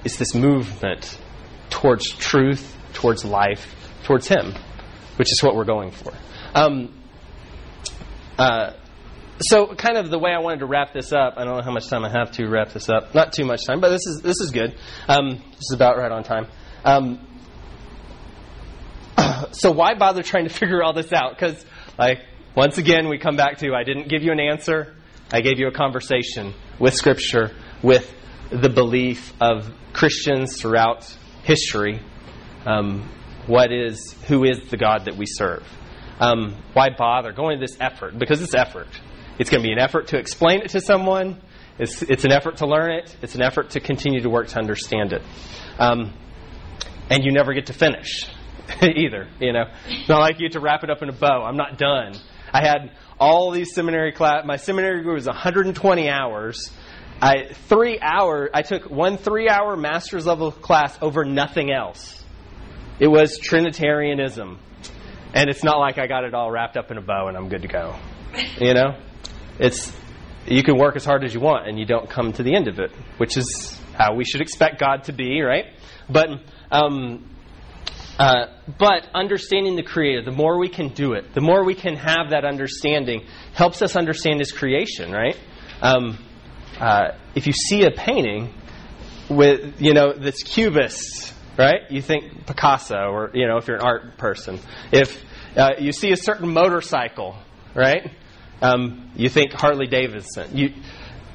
[0.05, 1.19] it's this movement
[1.71, 3.67] towards truth, towards life,
[4.05, 4.55] towards Him,
[5.17, 6.13] which is what we're going for.
[6.55, 6.95] Um,
[8.39, 8.73] uh,
[9.41, 11.35] so, kind of the way I wanted to wrap this up.
[11.37, 13.15] I don't know how much time I have to wrap this up.
[13.15, 14.77] Not too much time, but this is this is good.
[15.09, 16.47] Um, this is about right on time.
[16.85, 17.27] Um,
[19.53, 21.37] so why bother trying to figure all this out?
[21.37, 21.65] Because,
[21.99, 22.21] like,
[22.55, 24.95] once again, we come back to I didn't give you an answer.
[25.33, 27.53] I gave you a conversation with Scripture,
[27.83, 28.13] with
[28.51, 32.01] the belief of Christians throughout history.
[32.65, 33.11] Um,
[33.47, 35.67] what is, who is the God that we serve?
[36.21, 38.19] Um, why bother going to this effort?
[38.19, 38.89] Because it's effort.
[39.39, 41.41] It's going to be an effort to explain it to someone.
[41.79, 43.17] It's, it's an effort to learn it.
[43.23, 45.23] It's an effort to continue to work to understand it.
[45.79, 46.13] Um,
[47.11, 48.27] and you never get to finish.
[48.83, 49.29] either.
[49.41, 51.43] You know, it's not like you get to wrap it up in a bow.
[51.43, 52.15] I'm not done.
[52.53, 54.45] I had all these seminary class.
[54.45, 56.71] My seminary group was 120 hours.
[57.21, 58.51] I three hour.
[58.53, 62.22] I took one three hour master's level class over nothing else.
[62.99, 64.59] It was Trinitarianism,
[65.35, 67.49] and it's not like I got it all wrapped up in a bow and I'm
[67.49, 67.97] good to go.
[68.59, 68.99] You know,
[69.59, 69.93] it's
[70.47, 72.69] you can work as hard as you want and you don't come to the end
[72.69, 75.67] of it, which is how we should expect God to be, right?
[76.09, 76.29] But
[76.71, 77.29] um,
[78.19, 78.47] uh,
[78.79, 82.31] but understanding the Creator, the more we can do it, the more we can have
[82.31, 85.37] that understanding, helps us understand His creation, right?
[85.81, 86.19] Um,
[86.79, 88.53] uh, if you see a painting
[89.29, 91.91] with, you know, that's cubist, right?
[91.91, 94.61] You think Picasso, or, you know, if you're an art person.
[94.93, 95.23] If
[95.57, 97.37] uh, you see a certain motorcycle,
[97.75, 98.11] right?
[98.61, 100.57] Um, you think Harley Davidson.
[100.57, 100.75] You,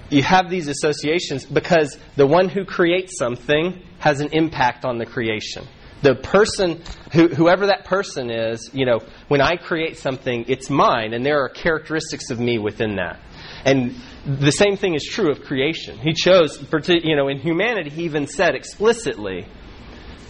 [0.10, 5.06] you have these associations because the one who creates something has an impact on the
[5.06, 5.68] creation
[6.02, 11.14] the person, who, whoever that person is, you know, when I create something, it's mine,
[11.14, 13.20] and there are characteristics of me within that.
[13.66, 15.98] And the same thing is true of creation.
[15.98, 19.48] He chose, you know, in humanity, he even said explicitly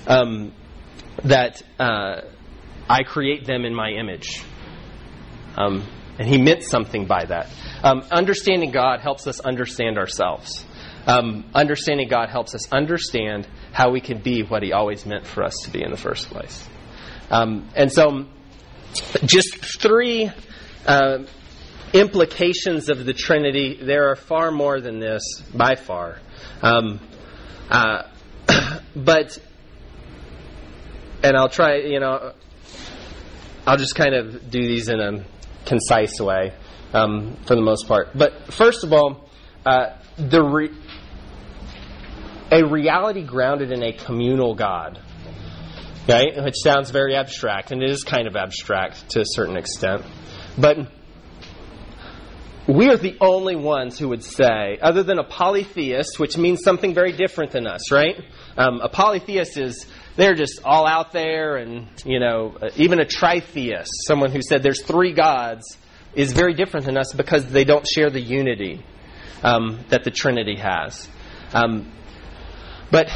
[0.08, 0.54] um,
[1.24, 2.22] that uh,
[2.89, 4.41] I create them in my image.
[5.56, 7.48] Um, and he meant something by that.
[7.84, 10.65] Um, understanding God helps us understand ourselves.
[11.06, 15.43] Um, understanding God helps us understand how we can be what He always meant for
[15.43, 16.67] us to be in the first place.
[17.30, 18.26] Um, and so,
[19.24, 20.30] just three
[20.86, 21.20] uh,
[21.93, 23.80] implications of the Trinity.
[23.82, 25.22] There are far more than this,
[25.54, 26.20] by far.
[26.62, 27.00] Um,
[27.70, 28.04] uh,
[28.96, 29.39] but,
[31.28, 32.32] and I'll try, you know,
[33.66, 35.26] I'll just kind of do these in a
[35.66, 36.54] concise way
[36.94, 38.18] um, for the most part.
[38.18, 39.30] But first of all,
[39.66, 40.74] uh, the re-
[42.50, 45.02] a reality grounded in a communal God.
[46.08, 46.42] Right?
[46.42, 50.04] Which sounds very abstract, and it is kind of abstract to a certain extent.
[50.58, 50.78] But
[52.66, 56.94] we are the only ones who would say, other than a polytheist, which means something
[56.94, 58.16] very different than us, right?
[58.58, 59.86] Um, a polytheist is
[60.17, 64.82] they're just all out there, and you know, even a tritheist, someone who said there's
[64.82, 65.77] three gods,
[66.15, 68.84] is very different than us because they don't share the unity
[69.43, 71.08] um, that the Trinity has.
[71.53, 71.91] Um,
[72.91, 73.10] but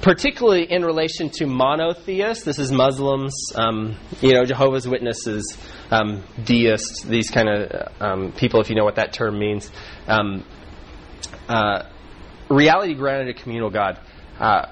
[0.00, 5.58] particularly in relation to monotheists, this is Muslims, um, you know, Jehovah's Witnesses,
[5.90, 9.70] um, deists, these kind of um, people, if you know what that term means.
[10.06, 10.44] Um,
[11.48, 11.82] uh,
[12.48, 13.98] reality grounded a communal God.
[14.38, 14.66] Uh,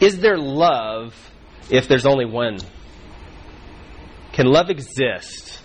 [0.00, 1.14] is there love
[1.70, 2.58] if there's only one?
[4.32, 5.60] Can love exist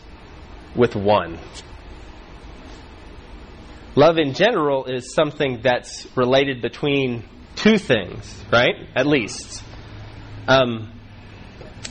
[0.75, 1.37] with one?
[3.95, 7.23] Love in general is something that's related between
[7.55, 8.75] two things, right?
[8.95, 9.63] At least.
[10.47, 10.91] Um,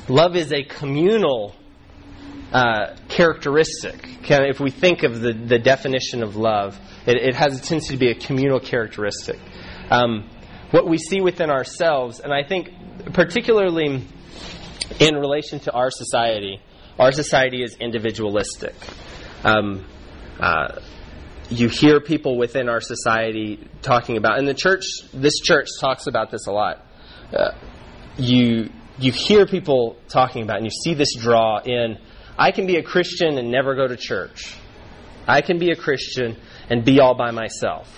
[0.09, 1.55] love is a communal
[2.52, 4.05] uh, characteristic.
[4.28, 7.98] If we think of the, the definition of love, it, it has a tendency to
[7.98, 9.38] be a communal characteristic.
[9.90, 10.28] Um,
[10.73, 12.71] what we see within ourselves, and I think
[13.13, 14.05] particularly
[14.99, 16.61] in relation to our society,
[16.99, 18.75] our society is individualistic.
[19.45, 19.87] Um,
[20.41, 20.81] uh,
[21.51, 26.31] you hear people within our society talking about, and the church, this church talks about
[26.31, 26.85] this a lot.
[27.33, 27.53] Uh,
[28.17, 31.99] you you hear people talking about, and you see this draw in.
[32.39, 34.55] I can be a Christian and never go to church.
[35.27, 36.37] I can be a Christian
[36.69, 37.89] and be all by myself.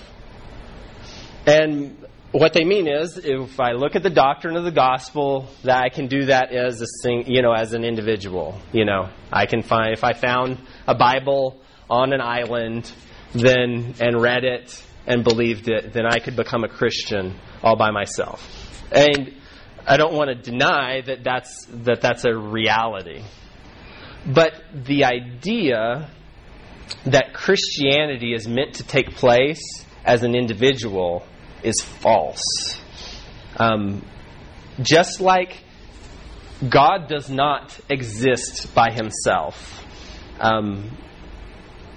[1.47, 5.79] And what they mean is, if I look at the doctrine of the gospel, that
[5.79, 8.61] I can do that as a sing, you know, as an individual.
[8.73, 12.91] You know, I can find if I found a Bible on an island,
[13.35, 17.93] then and read it and believed it, then I could become a Christian all by
[17.93, 18.43] myself.
[18.91, 19.33] And
[19.87, 23.23] I don't want to deny that that's that that's a reality.
[24.27, 26.11] But the idea
[27.07, 29.63] that Christianity is meant to take place
[30.05, 31.25] as an individual
[31.65, 32.79] is false.
[33.57, 34.05] Um,
[34.81, 35.63] just like
[36.69, 39.85] God does not exist by himself,
[40.41, 40.91] um,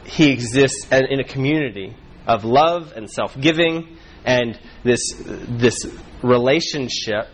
[0.05, 5.85] he exists in a community of love and self giving and this, this
[6.21, 7.27] relationship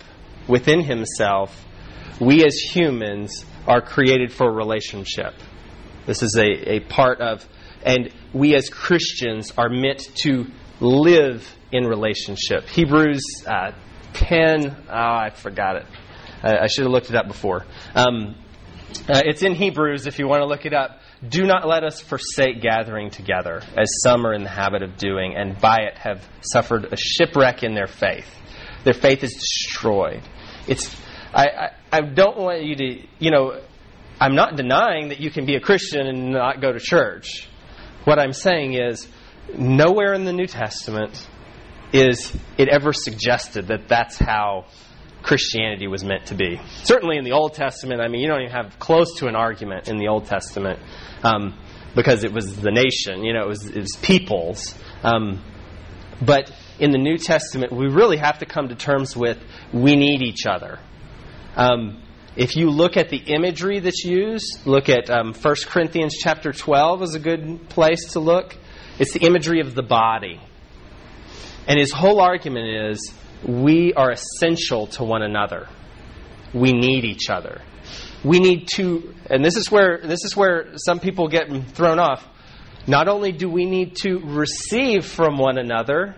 [0.47, 1.65] within himself.
[2.19, 5.33] We as humans are created for relationship.
[6.05, 7.47] This is a, a part of,
[7.83, 10.47] and we as Christians are meant to
[10.83, 12.67] live in relationship.
[12.67, 13.71] Hebrews uh,
[14.13, 15.85] 10, oh, I forgot it.
[16.43, 17.65] I, I, should have looked it up before.
[17.95, 18.35] Um,
[19.09, 20.99] uh, it's in Hebrews if you want to look it up.
[21.27, 25.35] Do not let us forsake gathering together, as some are in the habit of doing,
[25.35, 28.27] and by it have suffered a shipwreck in their faith.
[28.83, 30.21] Their faith is destroyed.
[30.67, 30.93] It's,
[31.33, 33.61] I, I, I don't want you to, you know,
[34.19, 37.47] I'm not denying that you can be a Christian and not go to church.
[38.03, 39.07] What I'm saying is,
[39.57, 41.27] nowhere in the New Testament
[41.91, 44.65] is it ever suggested that that's how
[45.21, 46.59] Christianity was meant to be.
[46.83, 49.87] Certainly in the Old Testament, I mean, you don't even have close to an argument
[49.87, 50.79] in the Old Testament
[51.23, 51.57] um,
[51.95, 54.75] because it was the nation, you know, it was, it was peoples.
[55.03, 55.43] Um,
[56.21, 59.37] but in the New Testament, we really have to come to terms with
[59.71, 60.79] we need each other.
[61.55, 62.01] Um,
[62.35, 67.03] if you look at the imagery that's used, look at um, 1 Corinthians chapter 12
[67.03, 68.57] is a good place to look.
[68.99, 70.39] It's the imagery of the body.
[71.67, 73.13] And his whole argument is
[73.47, 75.67] we are essential to one another.
[76.53, 77.61] We need each other.
[78.23, 82.25] We need to and this is where this is where some people get thrown off.
[82.87, 86.15] Not only do we need to receive from one another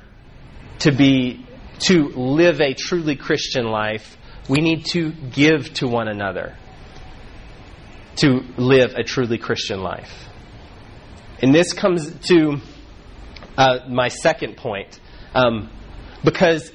[0.80, 1.46] to be
[1.80, 4.18] to live a truly Christian life,
[4.50, 6.56] we need to give to one another
[8.18, 10.30] to live a truly Christian life.
[11.42, 12.58] And this comes to
[13.58, 15.00] uh, my second point.
[15.34, 15.70] Um,
[16.24, 16.70] because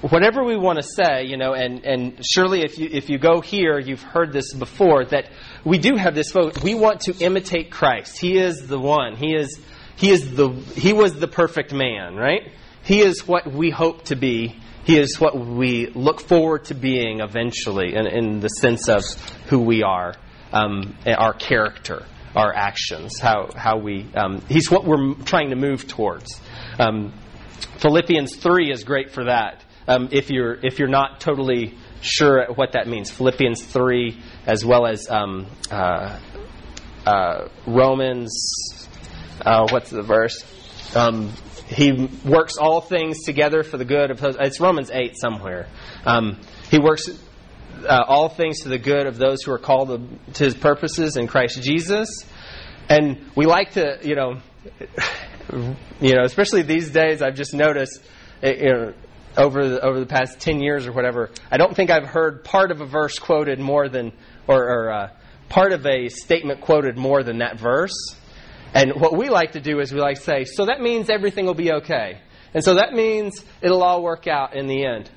[0.00, 3.40] whatever we want to say, you know, and, and surely if you, if you go
[3.40, 5.26] here, you've heard this before, that
[5.64, 6.62] we do have this vote.
[6.62, 8.18] We want to imitate Christ.
[8.18, 9.16] He is the one.
[9.16, 9.60] He is,
[9.96, 12.52] he is the, he was the perfect man, right?
[12.82, 14.56] He is what we hope to be.
[14.84, 19.02] He is what we look forward to being eventually in, in the sense of
[19.48, 20.14] who we are,
[20.52, 25.88] um, our character, our actions, how, how we, um, he's what we're trying to move
[25.88, 26.40] towards.
[26.78, 27.12] Um,
[27.78, 29.64] Philippians 3 is great for that.
[29.88, 34.86] Um, if you're if you're not totally sure what that means, Philippians 3 as well
[34.86, 36.20] as um, uh,
[37.06, 38.88] uh, Romans.
[39.40, 40.44] Uh, what's the verse?
[40.94, 41.32] Um,
[41.66, 44.36] he works all things together for the good of those.
[44.38, 45.68] It's Romans 8 somewhere.
[46.04, 46.40] Um,
[46.70, 47.08] he works
[47.84, 51.26] uh, all things to the good of those who are called to his purposes in
[51.26, 52.24] Christ Jesus.
[52.88, 54.40] And we like to, you know,
[56.00, 58.02] you know, especially these days, I've just noticed,
[58.42, 58.94] eh, you know,
[59.36, 62.70] over the, over the past 10 years or whatever, I don't think I've heard part
[62.70, 64.12] of a verse quoted more than,
[64.48, 65.10] or, or uh,
[65.48, 68.16] part of a statement quoted more than that verse.
[68.74, 71.46] And what we like to do is we like to say, so that means everything
[71.46, 72.20] will be okay.
[72.54, 75.10] And so that means it'll all work out in the end.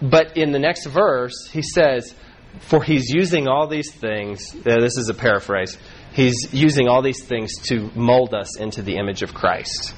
[0.00, 2.14] But in the next verse, he says,
[2.60, 5.76] for he's using all these things, uh, this is a paraphrase,
[6.12, 9.94] He's using all these things to mold us into the image of Christ.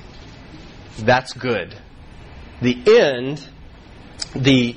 [0.99, 1.75] that's good.
[2.61, 3.43] The end,
[4.37, 4.77] the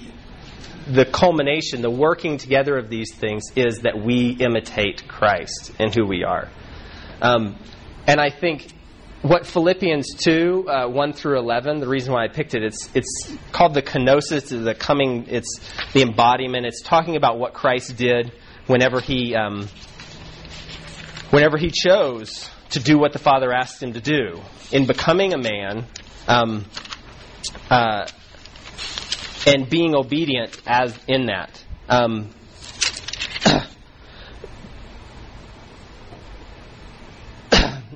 [0.88, 6.06] the culmination, the working together of these things is that we imitate Christ and who
[6.06, 6.50] we are.
[7.22, 7.58] Um,
[8.08, 8.68] and I think
[9.24, 13.32] what Philippians 2, uh, 1 through 11, the reason why I picked it, it's, it's
[13.54, 15.62] called the kenosis, the coming, it's
[15.94, 16.66] the embodiment.
[16.66, 18.34] It's talking about what Christ did
[18.68, 19.70] whenever he, um,
[21.30, 24.42] whenever he chose to do what the Father asked him to do.
[24.74, 25.88] In becoming a man,
[26.28, 26.66] um,
[27.70, 28.06] uh,
[29.48, 31.64] and being obedient as in that.
[31.88, 32.30] Um,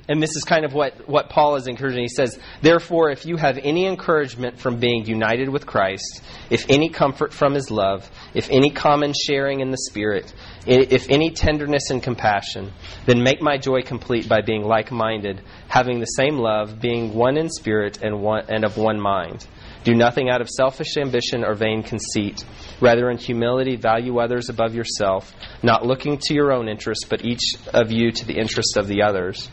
[0.08, 2.00] and this is kind of what, what Paul is encouraging.
[2.00, 6.88] He says, Therefore, if you have any encouragement from being united with Christ, if any
[6.88, 10.32] comfort from his love, if any common sharing in the Spirit,
[10.66, 12.72] if any tenderness and compassion,
[13.04, 17.36] then make my joy complete by being like minded, having the same love, being one
[17.36, 19.46] in spirit and, one, and of one mind.
[19.84, 22.44] Do nothing out of selfish ambition or vain conceit.
[22.80, 27.54] Rather, in humility, value others above yourself, not looking to your own interests, but each
[27.72, 29.50] of you to the interest of the others.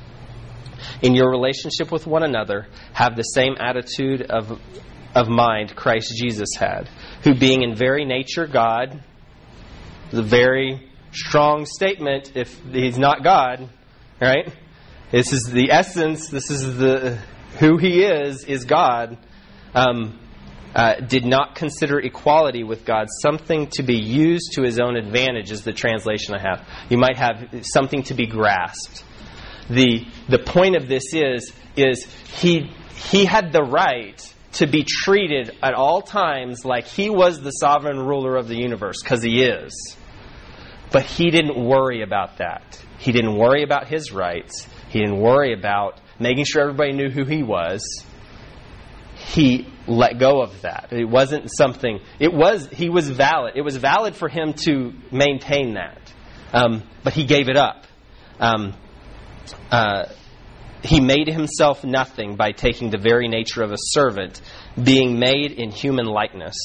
[1.02, 4.60] In your relationship with one another, have the same attitude of,
[5.14, 6.90] of mind Christ Jesus had,
[7.24, 9.04] who, being in very nature God,
[10.12, 13.70] the very strong statement if he's not God,
[14.22, 14.54] right?
[15.12, 17.20] This is the essence, this is the
[17.60, 19.18] who he is, is God
[19.74, 20.20] um,
[20.76, 25.52] uh, did not consider equality with God something to be used to his own advantage,
[25.52, 26.68] is the translation I have.
[26.90, 29.04] You might have something to be grasped.
[29.70, 32.06] The, the point of this is, is
[32.40, 32.72] he,
[33.12, 34.22] he had the right
[34.54, 39.02] to be treated at all times like he was the sovereign ruler of the universe,
[39.04, 39.98] because he is.
[40.92, 42.82] But he didn't worry about that.
[43.00, 44.66] He didn't worry about his rights.
[44.90, 48.06] He didn't worry about making sure everybody knew who he was
[49.16, 50.90] he let go of that.
[50.92, 53.54] It wasn't something, it was, he was valid.
[53.56, 56.14] It was valid for him to maintain that.
[56.54, 57.86] Um, but he gave it up.
[58.40, 58.74] Um,
[59.72, 60.06] uh,
[60.84, 64.42] he made himself nothing by taking the very nature of a servant,
[64.82, 66.56] being made in human likeness.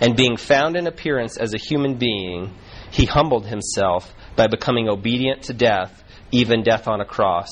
[0.00, 2.54] And being found in appearance as a human being,
[2.90, 7.50] he humbled himself by becoming obedient to death, even death on a cross.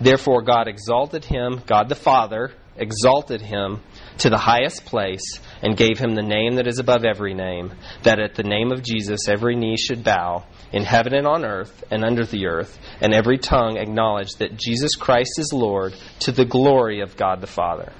[0.00, 3.82] Therefore, God exalted him, God the Father exalted him
[4.20, 8.18] to the highest place and gave him the name that is above every name, that
[8.18, 12.04] at the name of Jesus every knee should bow, in heaven and on earth and
[12.04, 17.00] under the earth, and every tongue acknowledge that Jesus Christ is Lord to the glory
[17.00, 17.92] of God the Father.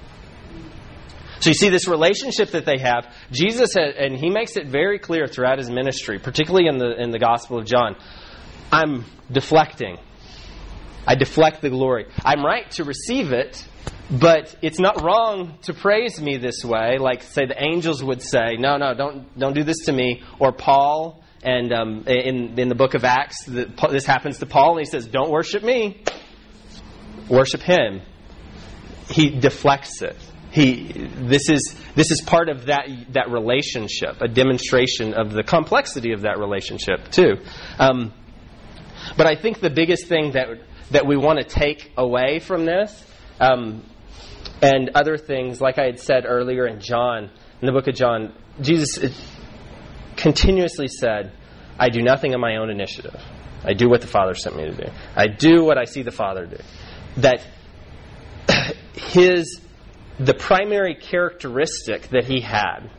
[1.41, 3.11] So you see this relationship that they have.
[3.31, 7.17] Jesus, and he makes it very clear throughout his ministry, particularly in the in the
[7.17, 7.95] Gospel of John.
[8.71, 9.97] I'm deflecting.
[11.07, 12.05] I deflect the glory.
[12.23, 13.67] I'm right to receive it,
[14.11, 18.57] but it's not wrong to praise me this way, like say the angels would say,
[18.57, 22.75] "No, no, don't don't do this to me." Or Paul, and um, in in the
[22.75, 26.03] book of Acts, the, this happens to Paul, and he says, "Don't worship me,
[27.29, 28.01] worship him."
[29.09, 30.17] He deflects it.
[30.51, 36.11] He this is this is part of that that relationship, a demonstration of the complexity
[36.11, 37.37] of that relationship too.
[37.79, 38.11] Um,
[39.15, 40.47] but I think the biggest thing that
[40.91, 43.07] that we want to take away from this
[43.39, 43.83] um,
[44.61, 47.29] and other things, like I had said earlier in John,
[47.61, 48.99] in the book of John, Jesus
[50.15, 51.31] continuously said,
[51.79, 53.19] I do nothing on my own initiative.
[53.63, 54.91] I do what the Father sent me to do.
[55.15, 56.57] I do what I see the Father do.
[57.17, 57.45] That
[58.93, 59.61] his
[60.19, 62.91] the primary characteristic that he had,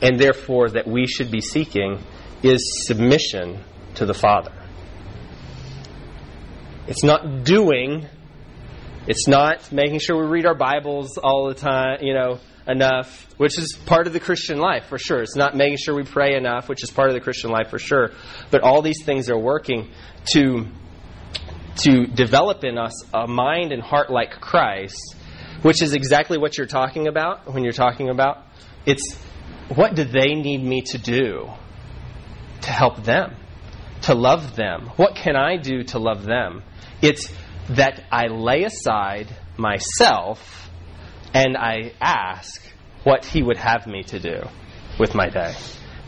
[0.00, 1.98] and therefore that we should be seeking,
[2.42, 3.62] is submission
[3.96, 4.52] to the Father.
[6.86, 8.06] It's not doing
[9.06, 13.58] it's not making sure we read our Bibles all the time, you know, enough, which
[13.58, 15.20] is part of the Christian life for sure.
[15.20, 17.78] It's not making sure we pray enough, which is part of the Christian life for
[17.78, 18.12] sure.
[18.50, 19.90] But all these things are working
[20.32, 20.66] to
[21.76, 25.16] to develop in us a mind and heart like Christ,
[25.62, 28.44] which is exactly what you're talking about when you're talking about
[28.86, 29.16] it's
[29.74, 31.50] what do they need me to do
[32.62, 33.34] to help them,
[34.02, 34.90] to love them?
[34.96, 36.62] What can I do to love them?
[37.02, 37.30] It's
[37.70, 40.70] that I lay aside myself
[41.32, 42.62] and I ask
[43.04, 44.42] what He would have me to do
[44.98, 45.54] with my day.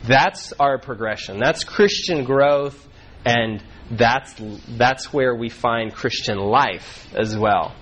[0.04, 1.38] That's our progression.
[1.38, 2.86] That's Christian growth,
[3.24, 4.34] and that's,
[4.68, 7.74] that's where we find Christian life as well,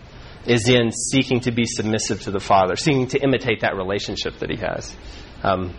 [0.47, 4.51] is in seeking to be submissive to the Father, seeking to imitate that relationship that
[4.51, 4.95] He has.
[5.43, 5.75] Um,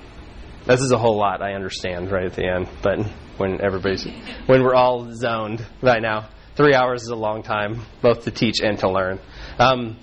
[0.65, 2.99] this is a whole lot, I understand, right at the end, but
[3.37, 4.05] when everybody's,
[4.45, 6.29] when we're all zoned right now.
[6.55, 9.19] Three hours is a long time, both to teach and to learn.
[9.59, 9.97] Um,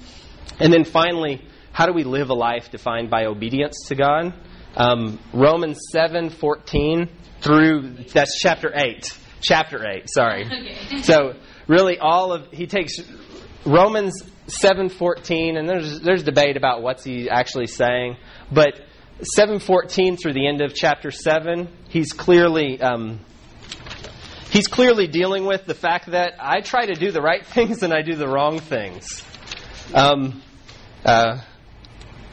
[0.61, 1.43] and then finally,
[1.73, 4.35] how do we live a life defined by obedience to God?
[4.77, 7.09] Um, Romans seven fourteen
[7.41, 9.17] through that's chapter eight.
[9.41, 10.11] Chapter eight.
[10.11, 10.45] Sorry.
[10.45, 11.03] Okay.
[11.03, 11.35] So
[11.69, 12.97] really, all of he takes
[13.65, 18.19] Romans seven fourteen, and there's there's debate about what's he actually saying,
[18.53, 18.79] but
[19.23, 22.79] seven fourteen through the end of chapter seven, he's clearly.
[22.79, 23.21] Um,
[24.53, 27.91] He's clearly dealing with the fact that I try to do the right things and
[27.91, 29.25] I do the wrong things.
[29.95, 30.43] Um,
[31.07, 31.41] uh,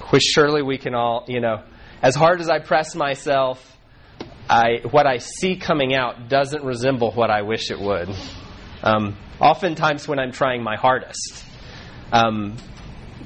[0.10, 1.64] which surely we can all, you know,
[2.02, 3.66] as hard as I press myself,
[4.50, 8.10] I, what I see coming out doesn't resemble what I wish it would.
[8.84, 11.46] Um, oftentimes, when I'm trying my hardest,
[12.12, 12.58] um,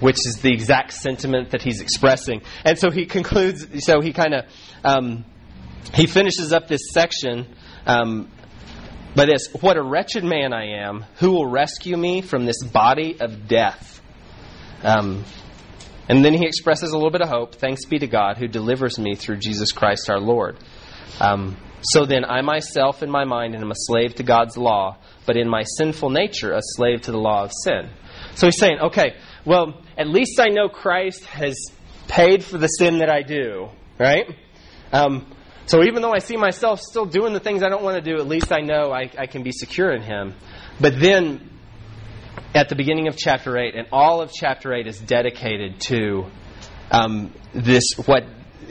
[0.01, 2.43] which is the exact sentiment that he's expressing.
[2.63, 4.45] And so he concludes, so he kind of,
[4.83, 5.25] um,
[5.95, 7.55] he finishes up this section
[7.87, 8.29] um,
[9.15, 11.05] by this What a wretched man I am!
[11.19, 14.01] Who will rescue me from this body of death?
[14.83, 15.23] Um,
[16.09, 17.55] and then he expresses a little bit of hope.
[17.55, 20.57] Thanks be to God who delivers me through Jesus Christ our Lord.
[21.19, 25.35] Um, so then, I myself in my mind am a slave to God's law, but
[25.35, 27.89] in my sinful nature, a slave to the law of sin.
[28.35, 31.55] So he's saying, okay, well, at least I know Christ has
[32.07, 34.27] paid for the sin that I do, right?
[34.93, 35.27] Um,
[35.65, 38.19] so even though I see myself still doing the things I don't want to do,
[38.19, 40.35] at least I know I, I can be secure in Him.
[40.79, 41.49] But then,
[42.53, 46.25] at the beginning of chapter 8, and all of chapter 8 is dedicated to
[46.91, 48.25] um, this, what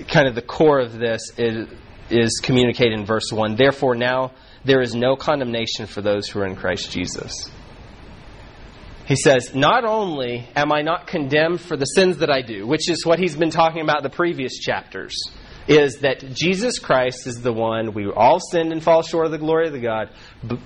[0.09, 1.69] kind of the core of this is,
[2.11, 3.57] is communicated in verse 1.
[3.57, 4.33] Therefore, now
[4.65, 7.51] there is no condemnation for those who are in Christ Jesus.
[9.07, 12.89] He says, Not only am I not condemned for the sins that I do, which
[12.89, 15.15] is what he's been talking about the previous chapters,
[15.69, 19.39] is that Jesus Christ is the one we all sinned and fall short of the
[19.39, 20.11] glory of the God,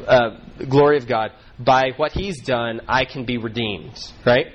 [0.07, 0.38] uh,
[0.68, 1.32] glory of God.
[1.59, 3.99] By what He's done, I can be redeemed.
[4.24, 4.47] Right?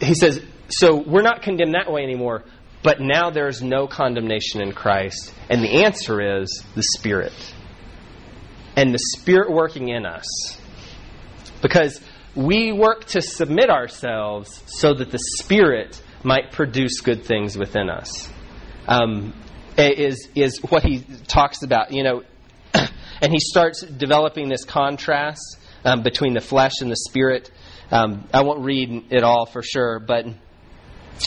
[0.00, 2.44] He says, so we're not condemned that way anymore.
[2.82, 7.34] But now there is no condemnation in Christ, and the answer is the Spirit,
[8.74, 10.58] and the Spirit working in us,
[11.60, 12.00] because
[12.34, 18.30] we work to submit ourselves so that the Spirit might produce good things within us
[18.90, 19.32] um,
[19.78, 21.92] is is what he talks about.
[21.92, 22.22] You know,
[22.74, 27.50] and he starts developing this contrast um, between the flesh and the spirit.
[27.90, 30.26] Um, I won't read it all for sure, but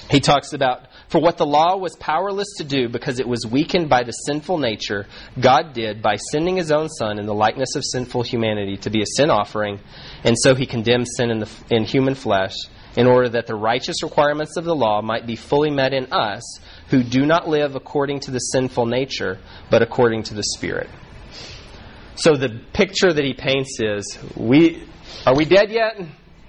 [0.10, 3.90] he talks about for what the law was powerless to do because it was weakened
[3.90, 5.06] by the sinful nature,
[5.40, 9.02] God did by sending his own Son in the likeness of sinful humanity to be
[9.02, 9.80] a sin offering,
[10.24, 12.56] and so he condemned sin in, the, in human flesh
[12.96, 16.60] in order that the righteous requirements of the law might be fully met in us
[16.90, 20.90] who do not live according to the sinful nature, but according to the Spirit.
[22.16, 24.84] So the picture that he paints is we
[25.26, 26.00] are we dead yet?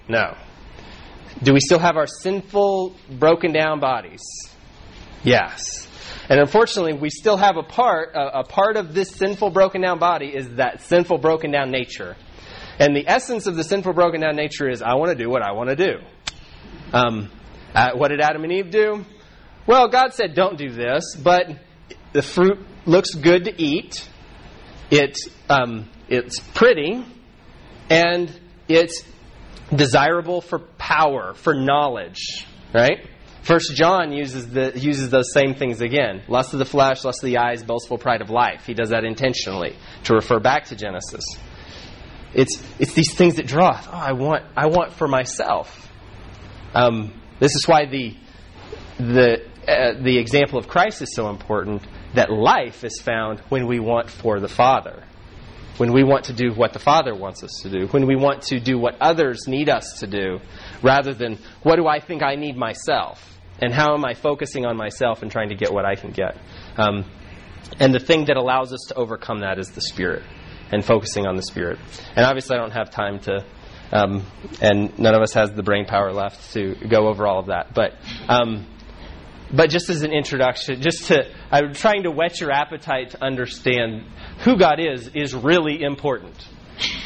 [0.09, 0.37] No.
[1.43, 4.23] Do we still have our sinful, broken down bodies?
[5.23, 5.89] Yes.
[6.29, 9.99] And unfortunately, we still have a part, a, a, part of this sinful, broken down
[9.99, 12.17] body is that sinful, broken down nature.
[12.79, 15.43] And the essence of the sinful, broken down nature is I want to do what
[15.43, 15.99] I want to do.
[16.93, 17.31] Um,
[17.75, 19.05] uh, what did Adam and Eve do?
[19.67, 21.49] Well, God said, don't do this, but
[22.13, 24.09] the fruit looks good to eat.
[24.91, 27.05] It's, um, it's pretty,
[27.89, 29.03] and it's
[29.75, 33.09] desirable for power, for knowledge, right?
[33.43, 36.23] First John uses the uses those same things again.
[36.29, 38.65] Lust of the flesh, lust of the eyes, boastful pride of life.
[38.65, 41.25] He does that intentionally to refer back to Genesis.
[42.33, 43.79] It's it's these things that draw.
[43.87, 45.91] Oh, I want I want for myself.
[46.75, 48.17] Um, this is why the
[48.99, 51.83] the uh, the example of Christ is so important
[52.15, 55.05] that life is found when we want for the Father.
[55.77, 57.87] When we want to do what the Father wants us to do.
[57.89, 60.39] When we want to do what others need us to do,
[60.83, 63.39] rather than what do I think I need myself?
[63.61, 66.37] And how am I focusing on myself and trying to get what I can get?
[66.77, 67.05] Um,
[67.79, 70.23] and the thing that allows us to overcome that is the Spirit
[70.71, 71.79] and focusing on the Spirit.
[72.17, 73.45] And obviously, I don't have time to,
[73.93, 74.27] um,
[74.61, 77.75] and none of us has the brain power left to go over all of that.
[77.75, 77.95] But
[78.29, 78.67] um,
[79.55, 84.07] but just as an introduction, just to, I'm trying to whet your appetite to understand
[84.41, 86.35] who God is, is really important.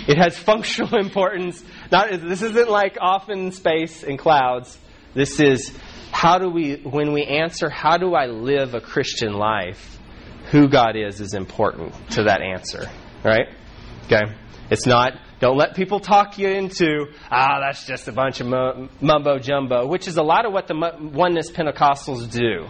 [0.07, 1.62] It has functional importance.
[1.90, 4.78] Not, this isn't like off in space and clouds.
[5.14, 5.76] This is
[6.11, 9.99] how do we, when we answer, how do I live a Christian life?
[10.51, 12.88] Who God is is important to that answer.
[13.22, 13.49] Right?
[14.07, 14.22] Okay?
[14.70, 18.47] It's not, don't let people talk you into, ah, that's just a bunch of
[19.01, 22.66] mumbo jumbo, which is a lot of what the oneness Pentecostals do.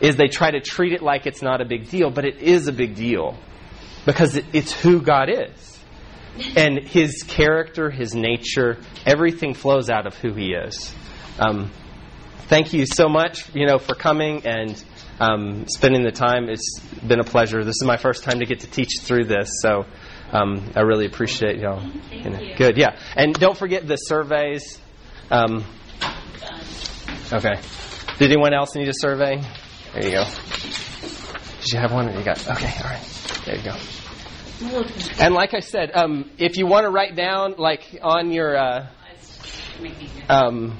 [0.00, 2.68] Is they try to treat it like it's not a big deal, but it is
[2.68, 3.36] a big deal
[4.06, 5.78] because it's who God is.
[6.56, 10.94] And his character, his nature, everything flows out of who he is.
[11.38, 11.70] Um,
[12.46, 14.82] thank you so much, you know, for coming and
[15.18, 16.48] um, spending the time.
[16.48, 17.62] It's been a pleasure.
[17.62, 19.84] This is my first time to get to teach through this, so
[20.32, 21.82] um, I really appreciate y'all.
[22.12, 22.40] You know.
[22.56, 22.98] Good, yeah.
[23.16, 24.78] And don't forget the surveys.
[25.30, 25.64] Um,
[27.32, 27.60] okay.
[28.18, 29.40] Did anyone else need a survey?
[29.94, 30.24] There you go.
[31.60, 32.08] Did you have one?
[32.08, 32.38] Or you got?
[32.48, 33.42] Okay, all right.
[33.46, 33.76] There you go.
[35.18, 38.86] And like I said, um, if you want to write down, like on your, uh,
[40.28, 40.76] um,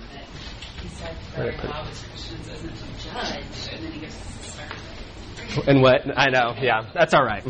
[0.83, 1.71] He said Where very did I put it?
[1.71, 5.67] law was Christians isn't a judge, and then he goes, sorry.
[5.67, 6.03] and what?
[6.19, 6.55] I know.
[6.61, 7.43] Yeah, that's all right.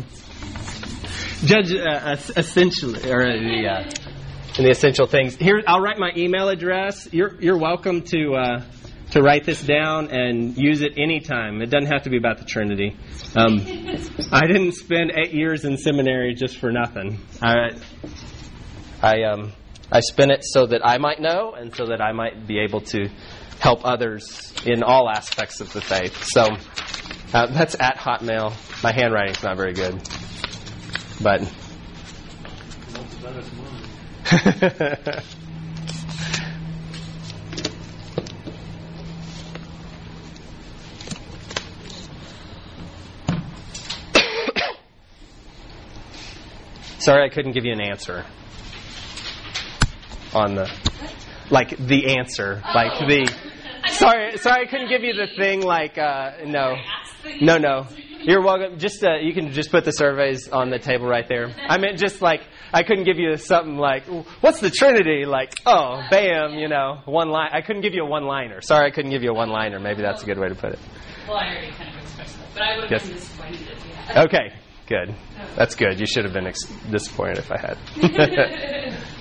[1.43, 3.89] Judge, uh, or uh, the uh,
[4.57, 5.35] in the essential things.
[5.35, 7.11] Here, I'll write my email address.
[7.11, 8.63] You're you're welcome to uh,
[9.11, 11.61] to write this down and use it anytime.
[11.61, 12.95] It doesn't have to be about the Trinity.
[13.35, 13.59] Um,
[14.31, 17.19] I didn't spend eight years in seminary just for nothing.
[17.41, 17.71] I
[19.01, 19.53] I um
[19.91, 22.81] I spent it so that I might know and so that I might be able
[22.81, 23.09] to
[23.59, 26.23] help others in all aspects of the faith.
[26.23, 26.43] So
[27.33, 28.53] uh, that's at Hotmail.
[28.83, 30.01] My handwriting's not very good,
[31.21, 31.41] but.
[47.01, 48.23] Sorry, I couldn't give you an answer
[50.33, 50.71] on the
[51.49, 53.33] like the answer, like the.
[53.87, 56.75] Sorry, sorry, I couldn't give you the thing like uh, no,
[57.41, 57.87] no, no.
[58.23, 58.77] You're welcome.
[58.79, 61.49] Just uh, you can just put the surveys on the table right there.
[61.67, 62.41] I meant just like
[62.73, 64.03] I couldn't give you something like
[64.41, 65.25] what's the Trinity?
[65.25, 67.49] Like oh, bam, you know, one line.
[67.53, 68.61] I couldn't give you a one-liner.
[68.61, 69.79] Sorry, I couldn't give you a one-liner.
[69.79, 70.79] Maybe that's a good way to put it.
[71.27, 73.05] Well, I already kind of expressed that, but I would have Yes.
[73.07, 74.25] been disappointed if you had.
[74.27, 74.53] Okay,
[74.87, 75.15] good.
[75.55, 75.99] That's good.
[75.99, 77.77] You should have been ex- disappointed if I had.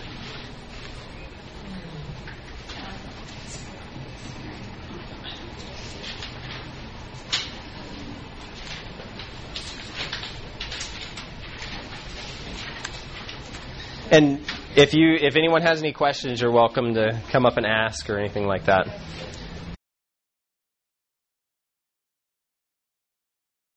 [14.10, 14.40] And
[14.74, 18.18] if you if anyone has any questions, you're welcome to come up and ask or
[18.18, 18.88] anything like that.